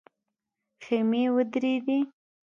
[0.83, 1.99] خيمې ودرېدې.